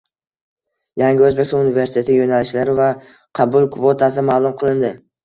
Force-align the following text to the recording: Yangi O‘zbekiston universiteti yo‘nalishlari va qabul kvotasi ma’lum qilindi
Yangi 1.01 1.25
O‘zbekiston 1.27 1.61
universiteti 1.65 2.15
yo‘nalishlari 2.15 2.75
va 2.79 2.87
qabul 3.41 3.69
kvotasi 3.77 4.25
ma’lum 4.31 4.57
qilindi 4.65 4.91